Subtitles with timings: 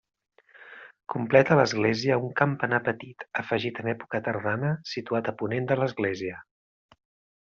[1.13, 6.41] Completa l'església un campanar petit, afegit en època tardana, situat a ponent de l'església.